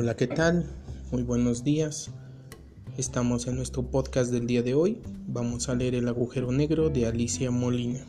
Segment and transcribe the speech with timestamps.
[0.00, 0.64] Hola, ¿qué tal?
[1.10, 2.12] Muy buenos días.
[2.96, 5.02] Estamos en nuestro podcast del día de hoy.
[5.26, 8.06] Vamos a leer El agujero negro de Alicia Molina.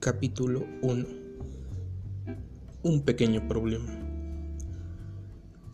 [0.00, 1.04] Capítulo 1.
[2.82, 3.94] Un pequeño problema.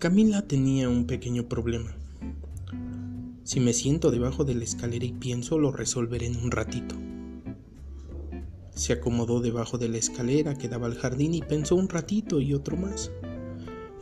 [0.01, 1.95] Camila tenía un pequeño problema.
[3.45, 6.97] Si me siento debajo de la escalera y pienso, lo resolveré en un ratito.
[8.75, 12.55] Se acomodó debajo de la escalera que daba al jardín y pensó un ratito y
[12.55, 13.13] otro más.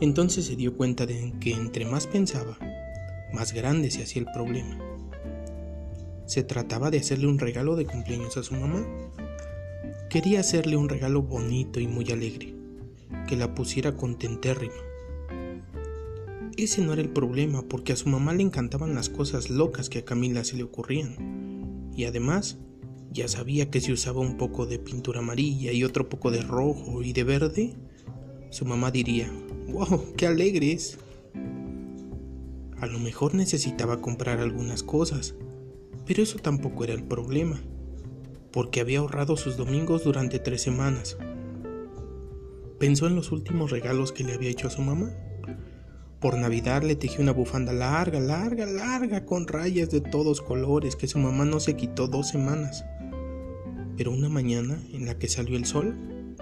[0.01, 2.57] Entonces se dio cuenta de que entre más pensaba,
[3.33, 4.77] más grande se hacía el problema.
[6.25, 8.85] Se trataba de hacerle un regalo de cumpleaños a su mamá.
[10.09, 12.53] Quería hacerle un regalo bonito y muy alegre,
[13.27, 14.73] que la pusiera contentérrima.
[16.55, 19.99] Ese no era el problema, porque a su mamá le encantaban las cosas locas que
[19.99, 21.91] a Camila se le ocurrían.
[21.95, 22.57] Y además,
[23.11, 27.01] ya sabía que si usaba un poco de pintura amarilla y otro poco de rojo
[27.03, 27.73] y de verde,
[28.49, 29.31] su mamá diría,
[29.71, 30.13] ¡Wow!
[30.17, 30.97] ¡Qué alegres!
[32.81, 35.35] A lo mejor necesitaba comprar algunas cosas,
[36.07, 37.61] pero eso tampoco era el problema,
[38.51, 41.17] porque había ahorrado sus domingos durante tres semanas.
[42.79, 45.11] Pensó en los últimos regalos que le había hecho a su mamá.
[46.19, 51.07] Por Navidad le tejió una bufanda larga, larga, larga, con rayas de todos colores que
[51.07, 52.85] su mamá no se quitó dos semanas.
[53.97, 55.95] Pero una mañana en la que salió el sol,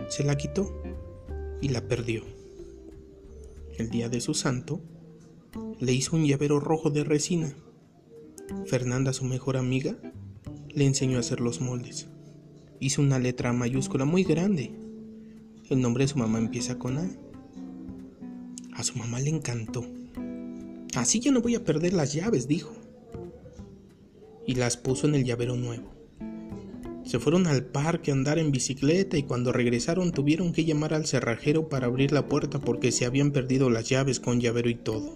[0.08, 0.82] se la quitó
[1.60, 2.37] y la perdió
[3.78, 4.82] el día de su santo,
[5.80, 7.54] le hizo un llavero rojo de resina.
[8.66, 9.98] Fernanda, su mejor amiga,
[10.70, 12.08] le enseñó a hacer los moldes.
[12.80, 14.72] Hizo una letra mayúscula muy grande.
[15.70, 17.10] El nombre de su mamá empieza con A.
[18.74, 19.86] A su mamá le encantó.
[20.96, 22.74] Así ya no voy a perder las llaves, dijo.
[24.46, 25.97] Y las puso en el llavero nuevo.
[27.08, 31.06] Se fueron al parque a andar en bicicleta y cuando regresaron tuvieron que llamar al
[31.06, 35.14] cerrajero para abrir la puerta porque se habían perdido las llaves con llavero y todo.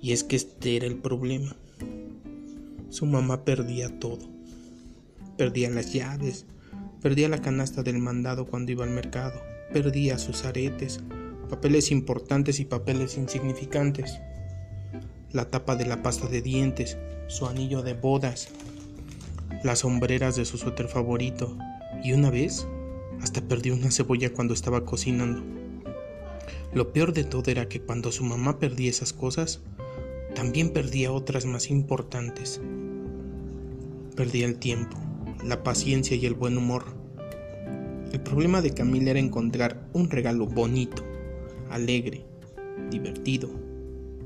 [0.00, 1.54] Y es que este era el problema.
[2.88, 4.26] Su mamá perdía todo.
[5.36, 6.46] Perdía las llaves,
[7.02, 9.38] perdía la canasta del mandado cuando iba al mercado,
[9.70, 11.00] perdía sus aretes,
[11.50, 14.18] papeles importantes y papeles insignificantes,
[15.30, 16.96] la tapa de la pasta de dientes,
[17.28, 18.48] su anillo de bodas,
[19.62, 21.56] las sombreras de su suéter favorito
[22.02, 22.66] y una vez
[23.20, 25.42] hasta perdió una cebolla cuando estaba cocinando.
[26.72, 29.60] Lo peor de todo era que cuando su mamá perdía esas cosas,
[30.34, 32.60] también perdía otras más importantes.
[34.16, 34.96] Perdía el tiempo,
[35.44, 36.84] la paciencia y el buen humor.
[38.12, 41.04] El problema de Camila era encontrar un regalo bonito,
[41.70, 42.24] alegre,
[42.90, 43.50] divertido,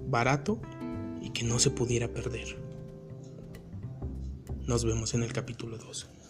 [0.09, 0.61] barato
[1.21, 2.64] y que no se pudiera perder.
[4.67, 6.24] Nos vemos en el capítulo 2.